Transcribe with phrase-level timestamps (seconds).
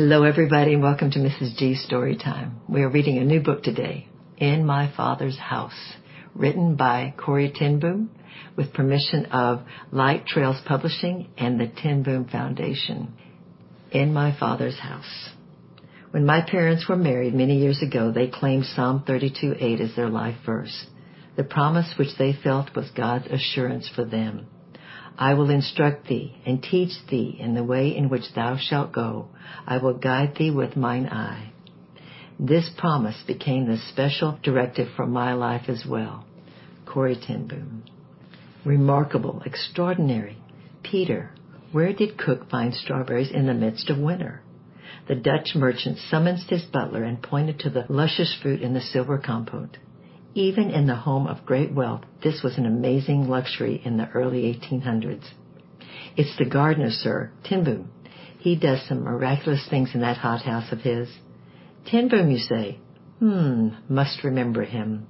[0.00, 1.56] Hello, everybody, and welcome to Mrs.
[1.56, 2.60] G Story Time.
[2.68, 5.96] We are reading a new book today, In My Father's House,
[6.36, 8.08] written by Corrie ten Boom,
[8.56, 13.12] with permission of Light Trails Publishing and the Tinboom Foundation.
[13.90, 15.30] In My Father's House.
[16.12, 20.36] When my parents were married many years ago, they claimed Psalm 32:8 as their life
[20.46, 20.86] verse,
[21.34, 24.46] the promise which they felt was God's assurance for them.
[25.18, 29.26] I will instruct thee and teach thee in the way in which thou shalt go.
[29.66, 31.50] I will guide thee with mine eye.
[32.38, 36.24] This promise became the special directive for my life as well.
[36.86, 37.82] Corrie ten Boom.
[38.64, 40.38] Remarkable, extraordinary.
[40.84, 41.30] Peter,
[41.72, 44.40] where did Cook find strawberries in the midst of winter?
[45.08, 49.18] The Dutch merchant summoned his butler and pointed to the luscious fruit in the silver
[49.18, 49.78] compote.
[50.38, 54.42] Even in the home of great wealth, this was an amazing luxury in the early
[54.42, 55.24] 1800s.
[56.16, 57.88] It's the gardener, sir, ten
[58.38, 61.08] He does some miraculous things in that hothouse of his.
[61.86, 62.78] ten you say?
[63.18, 65.08] Hmm, must remember him.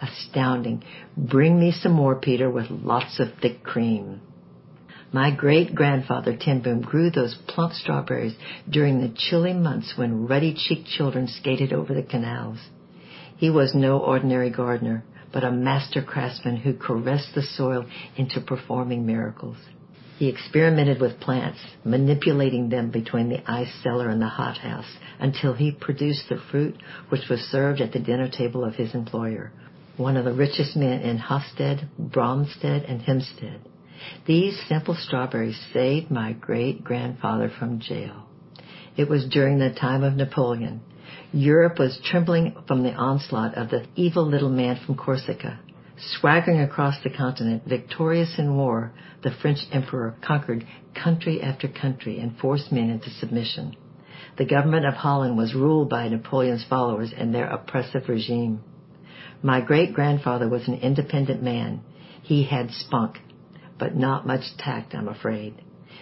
[0.00, 0.84] Astounding.
[1.16, 4.20] Bring me some more, Peter, with lots of thick cream.
[5.12, 8.36] My great grandfather ten Boom grew those plump strawberries
[8.70, 12.60] during the chilly months when ruddy cheeked children skated over the canals.
[13.42, 19.04] He was no ordinary gardener, but a master craftsman who caressed the soil into performing
[19.04, 19.56] miracles.
[20.16, 25.72] He experimented with plants, manipulating them between the ice cellar and the hothouse until he
[25.72, 26.76] produced the fruit
[27.08, 29.50] which was served at the dinner table of his employer,
[29.96, 33.60] one of the richest men in Hofstede, Bromstead, and Hempstead.
[34.24, 38.28] These simple strawberries saved my great grandfather from jail.
[38.96, 40.82] It was during the time of Napoleon,
[41.32, 45.58] Europe was trembling from the onslaught of the evil little man from Corsica.
[45.96, 52.36] Swaggering across the continent, victorious in war, the French emperor conquered country after country and
[52.38, 53.76] forced men into submission.
[54.36, 58.60] The government of Holland was ruled by Napoleon's followers and their oppressive regime.
[59.42, 61.80] My great grandfather was an independent man.
[62.22, 63.18] He had spunk,
[63.78, 65.54] but not much tact, I'm afraid.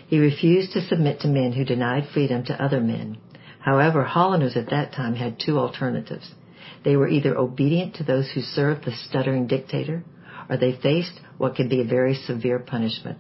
[0.07, 3.19] He refused to submit to men who denied freedom to other men.
[3.61, 6.35] However, Hollanders at that time had two alternatives.
[6.83, 10.03] They were either obedient to those who served the stuttering dictator,
[10.49, 13.19] or they faced what could be a very severe punishment.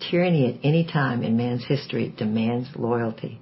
[0.00, 3.40] Tyranny at any time in man's history demands loyalty.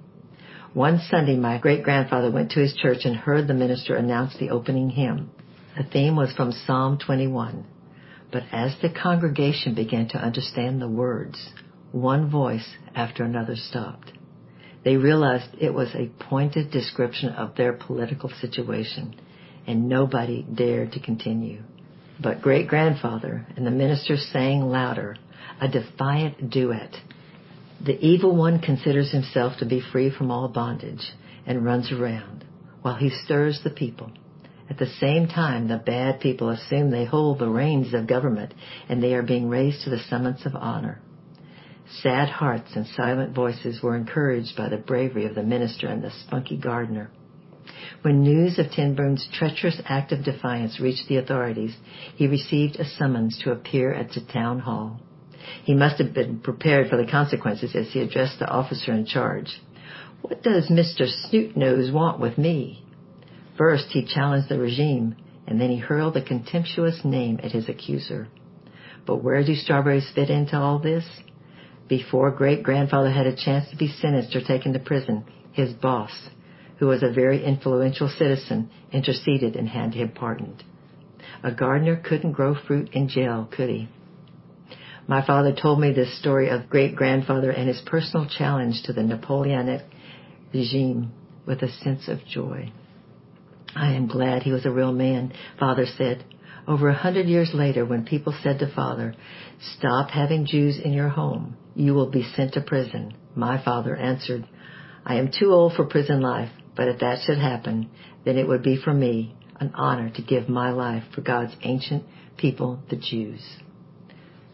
[0.75, 4.51] One Sunday, my great grandfather went to his church and heard the minister announce the
[4.51, 5.31] opening hymn.
[5.77, 7.65] The theme was from Psalm 21.
[8.31, 11.51] But as the congregation began to understand the words,
[11.93, 14.13] one voice after another stopped.
[14.87, 19.17] They realized it was a pointed description of their political situation,
[19.67, 21.63] and nobody dared to continue.
[22.23, 25.17] But great grandfather and the minister sang louder,
[25.61, 26.95] a defiant duet.
[27.85, 31.13] The evil one considers himself to be free from all bondage
[31.47, 32.45] and runs around
[32.83, 34.13] while he stirs the people.
[34.71, 38.55] At the same time, the bad people assume they hold the reins of government
[38.89, 41.01] and they are being raised to the summits of honor.
[41.89, 46.11] Sad hearts and silent voices were encouraged by the bravery of the minister and the
[46.11, 47.11] spunky gardener.
[48.03, 51.77] When news of ten Boom's treacherous act of defiance reached the authorities,
[52.17, 55.01] he received a summons to appear at the town hall.
[55.63, 59.61] He must have been prepared for the consequences as he addressed the officer in charge.
[60.23, 61.07] What does Mr.
[61.07, 62.85] Snoot Nose want with me?
[63.57, 65.15] First, he challenged the regime,
[65.47, 68.27] and then he hurled a contemptuous name at his accuser.
[69.07, 71.05] But where do strawberries fit into all this?
[71.89, 76.13] Before great grandfather had a chance to be sentenced or taken to prison, his boss,
[76.79, 80.63] who was a very influential citizen, interceded and had him pardoned.
[81.43, 83.89] A gardener couldn't grow fruit in jail, could he?
[85.09, 89.03] My father told me this story of great grandfather and his personal challenge to the
[89.03, 89.83] Napoleonic
[90.53, 91.13] regime
[91.47, 92.73] with a sense of joy.
[93.75, 96.25] I am glad he was a real man, father said.
[96.66, 99.15] Over a hundred years later, when people said to father,
[99.78, 103.15] stop having Jews in your home, you will be sent to prison.
[103.37, 104.49] My father answered,
[105.05, 107.88] I am too old for prison life, but if that should happen,
[108.25, 112.02] then it would be for me an honor to give my life for God's ancient
[112.37, 113.41] people, the Jews.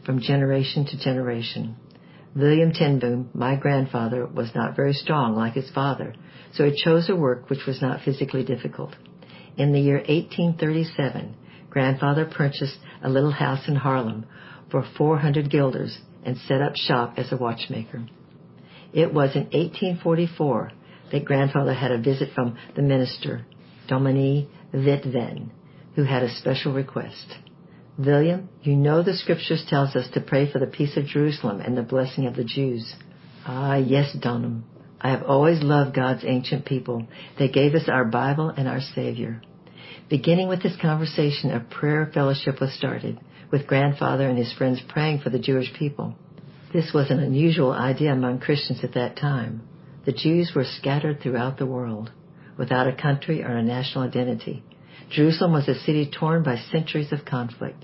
[0.05, 1.77] From generation to generation.
[2.37, 6.15] William ten Boom, my grandfather, was not very strong like his father,
[6.55, 8.95] so he chose a work which was not physically difficult.
[9.57, 11.37] In the year 1837,
[11.73, 14.27] grandfather purchased a little house in Haarlem
[14.71, 18.05] for 400 guilders and set up shop as a watchmaker.
[18.93, 20.71] It was in 1844
[21.13, 23.47] that grandfather had a visit from the minister,
[23.89, 25.49] Dominie Witwen,
[25.95, 27.39] who had a special request.
[27.99, 31.75] William, you know the scriptures tells us to pray for the peace of Jerusalem and
[31.75, 32.95] the blessing of the Jews.
[33.47, 34.65] Ah, yes, Donham.
[35.01, 37.07] I have always loved God's ancient people.
[37.39, 39.41] They gave us our Bible and our Savior.
[40.13, 43.19] Beginning with this conversation, a prayer fellowship was started,
[43.51, 46.15] with grandfather and his friends praying for the Jewish people.
[46.71, 49.63] This was an unusual idea among Christians at that time.
[50.05, 52.13] The Jews were scattered throughout the world,
[52.59, 54.63] without a country or a national identity.
[55.11, 57.83] Jerusalem was a city torn by centuries of conflict.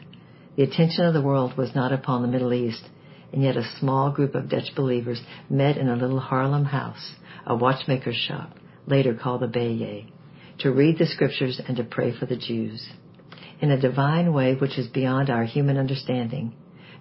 [0.57, 2.91] The attention of the world was not upon the Middle East,
[3.33, 7.15] and yet a small group of Dutch believers met in a little Haarlem house,
[7.47, 8.53] a watchmaker's shop,
[8.87, 10.11] later called the Beje,
[10.58, 12.88] to read the scriptures and to pray for the Jews.
[13.60, 16.55] In a divine way which is beyond our human understanding,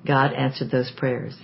[0.05, 1.35] God answered those prayers.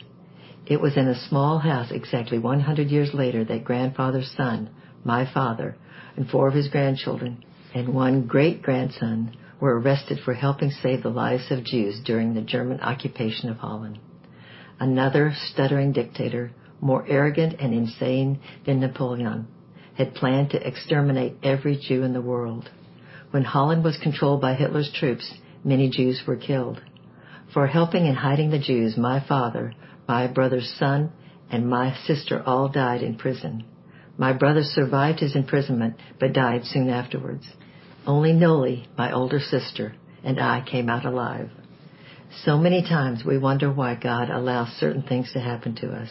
[0.66, 4.70] It was in a small house exactly 100 years later that grandfather's son,
[5.04, 5.76] my father,
[6.16, 7.44] and four of his grandchildren,
[7.74, 12.42] and one great grandson were arrested for helping save the lives of Jews during the
[12.42, 14.00] German occupation of Holland
[14.84, 16.52] another stuttering dictator,
[16.82, 19.48] more arrogant and insane than Napoleon,
[19.98, 22.70] had planned to exterminate every Jew in the world.
[23.32, 26.82] When Holland was controlled by Hitler's troops, many Jews were killed.
[27.54, 29.74] For helping and hiding the Jews, my father,
[30.08, 31.12] my brother's son,
[31.50, 33.66] and my sister all died in prison.
[34.18, 37.46] My brother survived his imprisonment but died soon afterwards.
[38.06, 41.50] Only Nollie, my older sister, and I came out alive.
[42.44, 46.10] So many times we wonder why God allows certain things to happen to us.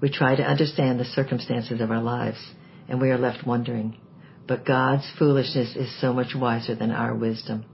[0.00, 2.38] We try to understand the circumstances of our lives,
[2.88, 3.96] and we are left wondering.
[4.46, 7.64] But God's foolishness is so much wiser than our wisdom.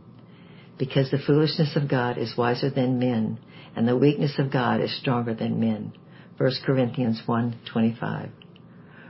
[0.78, 3.38] Because the foolishness of God is wiser than men,
[3.76, 5.92] and the weakness of God is stronger than men.
[6.38, 8.30] 1 Corinthians 1:25.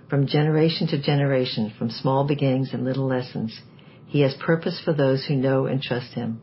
[0.08, 3.60] From generation to generation, from small beginnings and little lessons,
[4.06, 6.42] He has purpose for those who know and trust Him.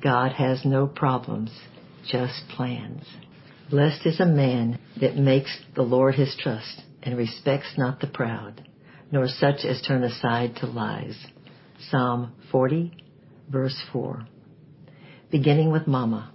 [0.00, 1.50] God has no problems,
[2.06, 3.04] just plans.
[3.70, 8.68] Blessed is a man that makes the Lord his trust and respects not the proud,
[9.12, 11.26] nor such as turn aside to lies.
[11.90, 12.92] Psalm 40,
[13.50, 14.26] verse 4.
[15.30, 16.32] Beginning with Mama.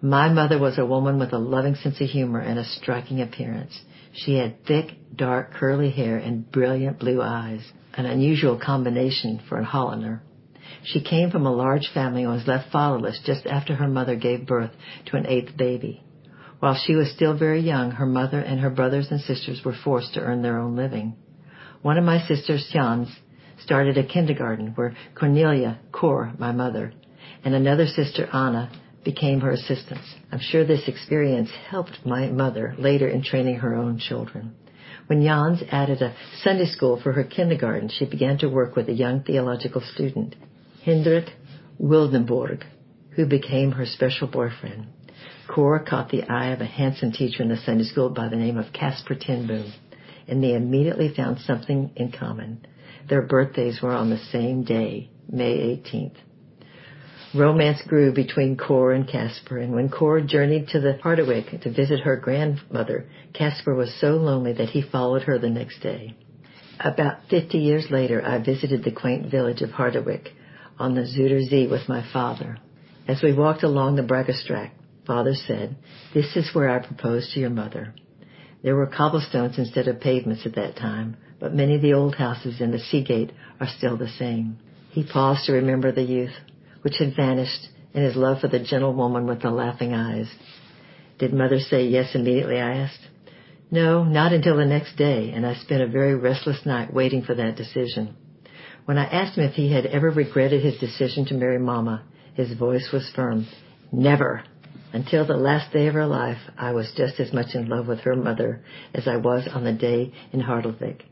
[0.00, 3.80] My mother was a woman with a loving sense of humor and a striking appearance.
[4.12, 9.64] She had thick, dark, curly hair and brilliant blue eyes, an unusual combination for a
[9.64, 10.22] Hollander.
[10.84, 14.46] She came from a large family and was left fatherless just after her mother gave
[14.46, 14.70] birth
[15.06, 16.04] to an eighth baby.
[16.60, 20.14] While she was still very young, her mother and her brothers and sisters were forced
[20.14, 21.16] to earn their own living.
[21.82, 23.08] One of my sisters, Jans,
[23.60, 26.92] started a kindergarten where Cornelia Cor, my mother,
[27.44, 28.70] and another sister, Anna,
[29.04, 30.14] became her assistants.
[30.32, 34.54] I'm sure this experience helped my mother later in training her own children.
[35.06, 38.92] When Jans added a Sunday school for her kindergarten, she began to work with a
[38.92, 40.34] young theological student.
[40.84, 41.30] Hendrik
[41.80, 42.64] Wildenborg,
[43.10, 44.86] who became her special boyfriend.
[45.48, 48.58] Cora caught the eye of a handsome teacher in the Sunday school by the name
[48.58, 49.72] of Casper ten Boom,
[50.28, 52.66] and they immediately found something in common.
[53.08, 56.16] Their birthdays were on the same day, May 18th.
[57.34, 62.00] Romance grew between Cora and Casper, and when Cora journeyed to the Harderwijk to visit
[62.00, 66.16] her grandmother, Casper was so lonely that he followed her the next day.
[66.80, 70.28] About 50 years later, I visited the quaint village of Harderwijk,
[70.78, 72.58] on the Zuiderzee with my father.
[73.06, 74.70] As we walked along the Bruggestraat,
[75.06, 75.76] father said,
[76.14, 77.94] This is where I proposed to your mother.
[78.62, 82.60] There were cobblestones instead of pavements at that time, but many of the old houses
[82.60, 84.58] in the Seagate are still the same.
[84.90, 86.34] He paused to remember the youth,
[86.82, 90.28] which had vanished, and his love for the gentle woman with the laughing eyes.
[91.18, 93.00] Did mother say yes immediately, I asked.
[93.70, 97.34] No, not until the next day, and I spent a very restless night waiting for
[97.34, 98.16] that decision.
[98.86, 102.02] When I asked him if he had ever regretted his decision to marry Mama,
[102.34, 103.46] his voice was firm.
[103.92, 104.42] Never.
[104.92, 108.00] Until the last day of her life, I was just as much in love with
[108.00, 108.62] her mother
[108.94, 111.02] as I was on the day in Harderwijk.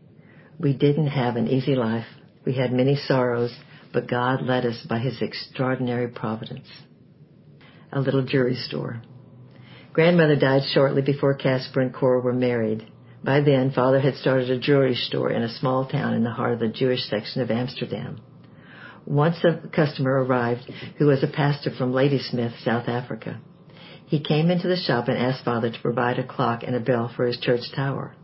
[0.59, 2.07] We didn't have an easy life.
[2.47, 3.55] We had many sorrows,
[3.93, 6.69] but God led us by his extraordinary providence.
[7.93, 9.03] A little jewelry store.
[9.93, 12.87] Grandmother died shortly before Casper and Cora were married.
[13.23, 16.55] By then, father had started a jewelry store in a small town in the heart
[16.55, 18.21] of the Jewish section of Amsterdam.
[19.05, 20.63] Once a customer arrived
[20.97, 23.39] who was a pastor from Ladysmith, South Africa.
[24.07, 27.11] He came into the shop and asked father to provide a clock and a bell
[27.15, 28.15] for his church tower.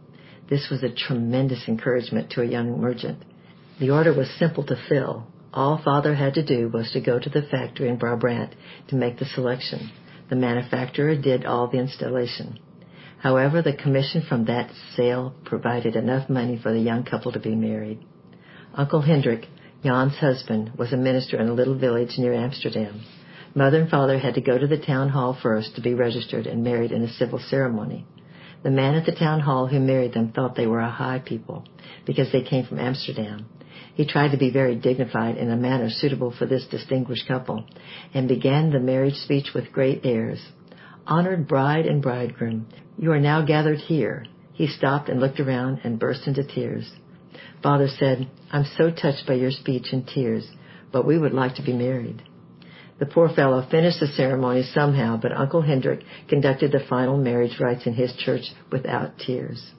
[0.48, 3.24] This was a tremendous encouragement to a young merchant.
[3.80, 5.26] The order was simple to fill.
[5.52, 8.54] All father had to do was to go to the factory in Brabant
[8.88, 9.90] to make the selection.
[10.30, 12.58] The manufacturer did all the installation.
[13.18, 17.56] However, the commission from that sale provided enough money for the young couple to be
[17.56, 18.04] married.
[18.74, 19.46] Uncle Hendrik,
[19.84, 23.02] Jan's husband, was a minister in a little village near Amsterdam.
[23.54, 26.64] Mother and father had to go to the town hall first to be registered and
[26.64, 28.06] married in a civil ceremony.
[28.62, 31.64] The man at the town hall who married them thought they were a high people
[32.06, 33.46] because they came from Amsterdam.
[33.94, 37.66] He tried to be very dignified in a manner suitable for this distinguished couple,
[38.14, 40.40] and began the marriage speech with great airs.
[41.06, 44.24] Honored bride and bridegroom, you are now gathered here.
[44.54, 46.90] He stopped and looked around and burst into tears.
[47.62, 50.48] Father said, I'm so touched by your speech and tears,
[50.90, 52.22] but we would like to be married.
[53.02, 57.84] The poor fellow finished the ceremony somehow, but Uncle Hendrik conducted the final marriage rites
[57.84, 59.72] in his church without tears.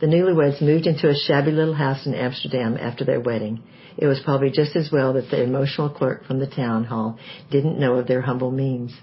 [0.00, 3.62] The newlyweds moved into a shabby little house in Amsterdam after their wedding.
[3.96, 7.20] It was probably just as well that the emotional clerk from the town hall
[7.52, 8.98] didn't know of their humble means.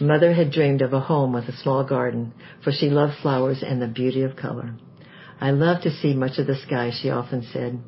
[0.00, 3.82] Mother had dreamed of a home with a small garden, for she loved flowers and
[3.82, 4.76] the beauty of color.
[5.40, 7.80] I love to see much of the sky, she often said.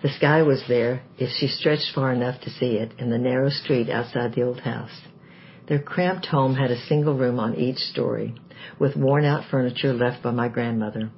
[0.00, 3.48] The sky was there if she stretched far enough to see it in the narrow
[3.48, 5.00] street outside the old house.
[5.66, 8.34] Their cramped home had a single room on each story,
[8.78, 11.10] with worn out furniture left by my grandmother.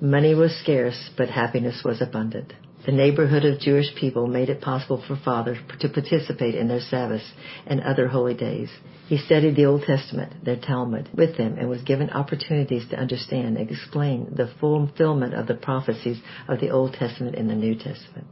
[0.00, 2.52] Money was scarce, but happiness was abundant.
[2.84, 7.30] The neighborhood of Jewish people made it possible for father to participate in their Sabbaths
[7.64, 8.70] and other holy days.
[9.06, 13.56] He studied the Old Testament, their Talmud, with them and was given opportunities to understand
[13.56, 18.26] and explain the fulfillment of the prophecies of the Old Testament in the New Testament.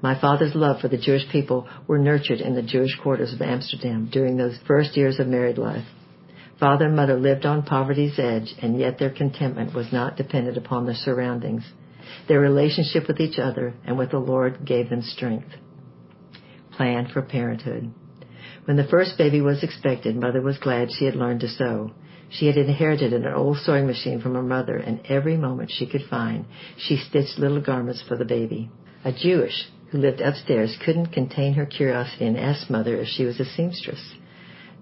[0.00, 4.08] My father's love for the Jewish people were nurtured in the Jewish quarters of Amsterdam
[4.10, 5.84] during those first years of married life.
[6.58, 10.86] Father and mother lived on poverty's edge, and yet their contentment was not dependent upon
[10.86, 11.64] their surroundings.
[12.28, 15.48] Their relationship with each other and with the Lord gave them strength.
[16.72, 17.92] Plan for parenthood.
[18.64, 21.92] When the first baby was expected, mother was glad she had learned to sew.
[22.28, 26.02] She had inherited an old sewing machine from her mother, and every moment she could
[26.10, 28.68] find, she stitched little garments for the baby.
[29.04, 33.38] A Jewish who lived upstairs couldn't contain her curiosity and asked mother if she was
[33.38, 34.16] a seamstress.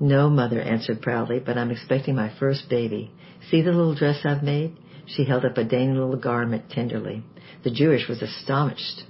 [0.01, 3.13] No, mother answered proudly, but I'm expecting my first baby.
[3.51, 4.77] See the little dress I've made?
[5.07, 7.23] She held up a dainty little garment tenderly.
[7.63, 9.03] The Jewish was astonished.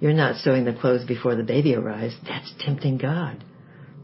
[0.00, 2.16] You're not sewing the clothes before the baby arrives.
[2.26, 3.44] That's tempting God.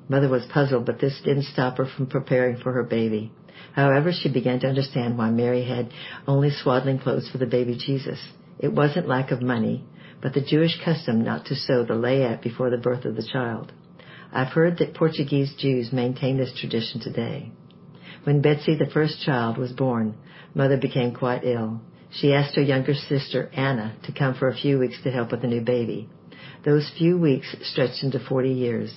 [0.08, 3.32] Mother was puzzled, but this didn't stop her from preparing for her baby.
[3.72, 5.90] However, she began to understand why Mary had
[6.26, 8.18] only swaddling clothes for the baby Jesus.
[8.58, 9.84] It wasn't lack of money,
[10.22, 13.72] but the Jewish custom not to sew the layette before the birth of the child.
[14.32, 17.52] I've heard that Portuguese Jews maintain this tradition today.
[18.26, 20.16] When Betsy, the first child, was born,
[20.52, 21.80] mother became quite ill.
[22.10, 25.42] She asked her younger sister, Anna, to come for a few weeks to help with
[25.42, 26.08] the new baby.
[26.64, 28.92] Those few weeks stretched into 40 years.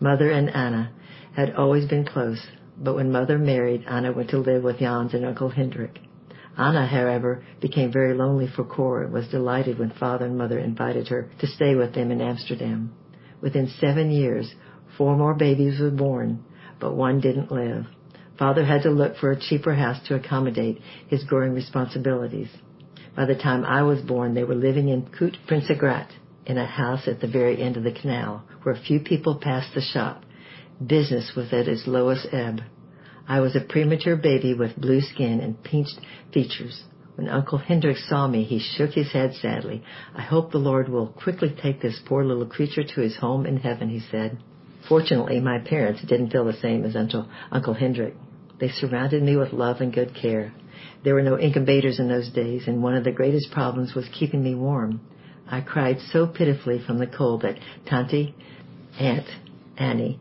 [0.00, 0.90] Mother and Anna
[1.34, 2.46] had always been close,
[2.78, 5.98] but when mother married, Anna went to live with Jans and Uncle Hendrik.
[6.56, 11.08] Anna, however, became very lonely for Cor and was delighted when father and mother invited
[11.08, 12.90] her to stay with them in Amsterdam.
[13.42, 14.54] Within seven years,
[14.96, 16.42] four more babies were born,
[16.80, 17.84] but one didn't live.
[18.38, 22.50] Father had to look for a cheaper house to accommodate his growing responsibilities.
[23.16, 26.10] By the time I was born, they were living in Korte Prinsengracht
[26.44, 29.80] in a house at the very end of the canal where few people passed the
[29.80, 30.22] shop.
[30.84, 32.60] Business was at its lowest ebb.
[33.26, 35.98] I was a premature baby with blue skin and pinched
[36.32, 36.84] features.
[37.14, 39.82] When Uncle Hendrik saw me, he shook his head sadly.
[40.14, 43.56] I hope the Lord will quickly take this poor little creature to his home in
[43.56, 44.38] heaven, he said.
[44.86, 48.14] Fortunately, my parents didn't feel the same as Uncle, Uncle Hendrik.
[48.58, 50.52] They surrounded me with love and good care.
[51.04, 54.42] There were no incubators in those days, and one of the greatest problems was keeping
[54.42, 55.00] me warm.
[55.48, 58.34] I cried so pitifully from the cold that Tante,
[58.98, 59.26] Aunt
[59.76, 60.18] Annie,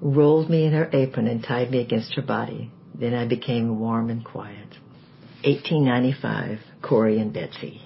[0.00, 2.70] rolled me in her apron and tied me against her body.
[2.94, 4.76] Then I became warm and quiet.
[5.42, 7.80] 1895, Corrie and Betsy.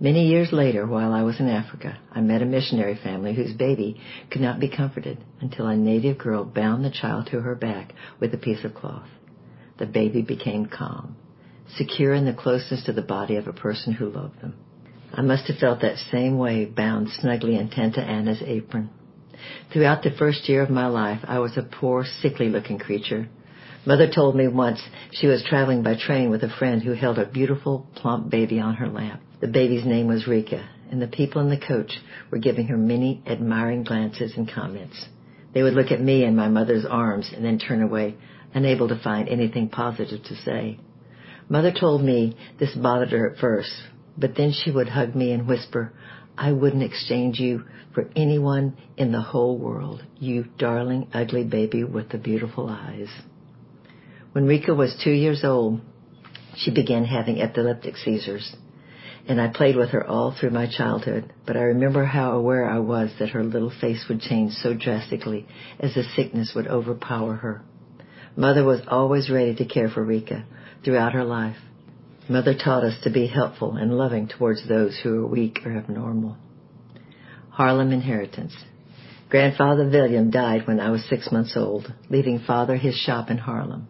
[0.00, 4.00] Many years later, while I was in Africa, I met a missionary family whose baby
[4.30, 8.34] could not be comforted until a native girl bound the child to her back with
[8.34, 9.08] a piece of cloth.
[9.80, 11.16] The baby became calm,
[11.76, 14.54] secure in the closeness to the body of a person who loved them.
[15.12, 18.90] I must have felt that same way bound snugly in Tanta Anna's apron.
[19.72, 23.28] Throughout the first year of my life, I was a poor, sickly looking creature
[23.86, 27.24] Mother told me once she was traveling by train with a friend who held a
[27.24, 29.20] beautiful, plump baby on her lap.
[29.40, 31.98] The baby's name was Rika, and the people in the coach
[32.30, 35.06] were giving her many admiring glances and comments.
[35.52, 38.16] They would look at me in my mother's arms and then turn away,
[38.54, 40.78] unable to find anything positive to say.
[41.48, 43.72] Mother told me this bothered her at first,
[44.16, 45.92] but then she would hug me and whisper,
[46.38, 52.10] I wouldn't exchange you for anyone in the whole world, you darling, ugly baby with
[52.10, 53.08] the beautiful eyes.
[54.32, 55.80] When Rika was two years old,
[56.56, 58.54] she began having epileptic seizures,
[59.28, 62.78] and I played with her all through my childhood, but I remember how aware I
[62.78, 65.46] was that her little face would change so drastically
[65.78, 67.62] as the sickness would overpower her.
[68.36, 70.44] Mother was always ready to care for Rika
[70.84, 71.56] throughout her life.
[72.28, 76.36] Mother taught us to be helpful and loving towards those who are weak or abnormal.
[77.58, 78.54] Haarlem inheritance.
[79.28, 83.86] Grandfather William died when I was six months old, leaving father his shop in Haarlem.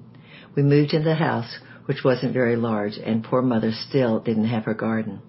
[0.57, 1.59] We moved into the house,
[1.91, 5.21] which wasn't very large, and poor mother still didn't have her garden.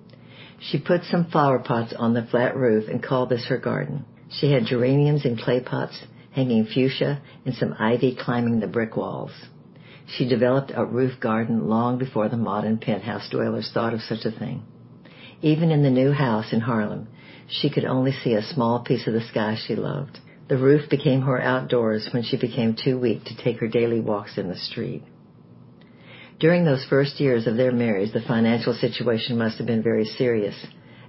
[0.60, 4.06] She put some flower pots on the flat roof and called this her garden.
[4.30, 6.00] She had geraniums in clay pots,
[6.30, 9.32] hanging fuchsia, and some ivy climbing the brick walls.
[10.06, 14.32] She developed a roof garden long before the modern penthouse dwellers thought of such a
[14.32, 14.62] thing.
[15.42, 17.08] Even in the new house in Haarlem,
[17.48, 20.20] she could only see a small piece of the sky she loved.
[20.48, 24.38] The roof became her outdoors when she became too weak to take her daily walks
[24.38, 25.02] in the street.
[26.42, 30.56] During those first years of their marriage, the financial situation must have been very serious.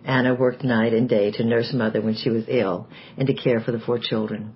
[0.04, 2.86] Anna worked night and day to nurse mother when she was ill
[3.16, 4.52] and to care for the four children.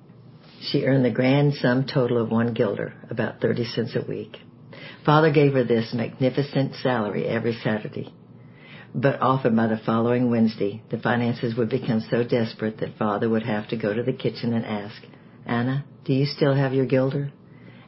[0.60, 4.36] She earned the grand sum total of one guilder, about 30 cents a week.
[5.06, 8.12] Father gave her this magnificent salary every Saturday.
[8.94, 13.44] But often by the following Wednesday, the finances would become so desperate that father would
[13.44, 15.02] have to go to the kitchen and ask,
[15.46, 17.32] Anna, do you still have your guilder?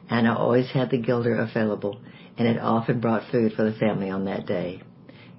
[0.09, 2.01] Anna always had the guilder available,
[2.39, 4.81] and it often brought food for the family on that day.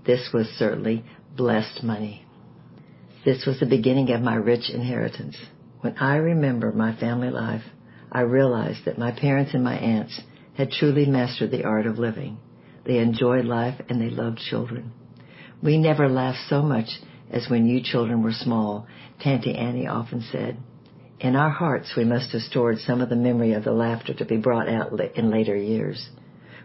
[0.07, 1.03] This was certainly
[1.35, 2.27] blessed money.
[3.25, 5.37] This was the beginning of my rich inheritance.
[5.81, 7.63] When I remember my family life,
[8.13, 10.21] I realize that my parents and my aunts
[10.55, 12.37] had truly mastered the art of living.
[12.85, 14.93] They enjoyed life and they loved children.
[15.63, 16.89] We never laughed so much
[17.31, 18.87] as when you children were small,
[19.21, 20.59] Tanty Annie often said.
[21.19, 24.25] In our hearts we must have stored some of the memory of the laughter to
[24.25, 26.11] be brought out in later years,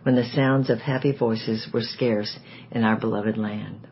[0.05, 2.37] when the sounds of happy voices were scarce
[2.69, 3.87] in our beloved land.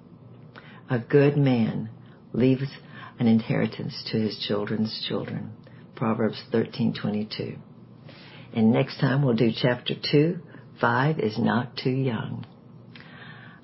[0.88, 1.90] A good man
[2.34, 2.70] leaves
[3.18, 5.54] an inheritance to his children's children.
[5.96, 7.58] Proverbs 13:22.
[8.54, 10.38] And next time we'll do chapter 2,
[10.80, 12.46] 5 is not too young.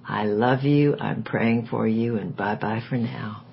[0.03, 0.97] I love you.
[0.99, 3.43] I'm praying for you and bye bye for now.